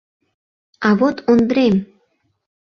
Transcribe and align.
А 0.87 0.89
вот 0.99 1.15
Ондрем... 1.31 1.75